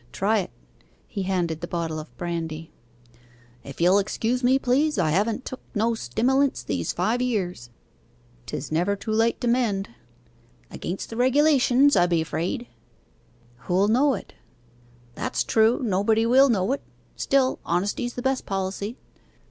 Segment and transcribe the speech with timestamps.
[0.11, 0.51] Try it.'
[1.05, 2.71] He handed the bottle of brandy.
[3.63, 4.97] 'If you'll excuse me, please.
[4.97, 7.69] I haven't took no stimmilents these five years.'
[8.47, 9.89] ''Tis never too late to mend.'
[10.71, 12.65] 'Against the regulations, I be afraid.'
[13.67, 14.33] 'Who'll know it?'
[15.13, 16.81] 'That's true nobody will know it.
[17.15, 18.97] Still, honesty's the best policy.